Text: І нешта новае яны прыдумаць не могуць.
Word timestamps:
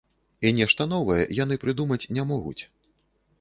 І 0.47 0.51
нешта 0.59 0.87
новае 0.93 1.19
яны 1.43 1.59
прыдумаць 1.65 2.01
не 2.19 2.27
могуць. 2.31 2.57